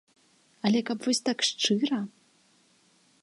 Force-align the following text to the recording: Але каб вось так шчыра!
Але 0.69 0.79
каб 0.87 0.97
вось 1.07 1.21
так 1.27 1.45
шчыра! 1.49 1.99